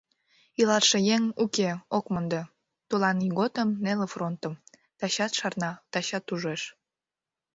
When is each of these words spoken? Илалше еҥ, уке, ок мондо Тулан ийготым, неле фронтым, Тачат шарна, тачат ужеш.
Илалше 0.59 0.99
еҥ, 1.15 1.23
уке, 1.43 1.69
ок 1.97 2.05
мондо 2.13 2.41
Тулан 2.87 3.17
ийготым, 3.25 3.69
неле 3.83 4.07
фронтым, 4.13 4.53
Тачат 4.99 5.31
шарна, 5.37 5.71
тачат 5.91 6.25
ужеш. 6.33 6.61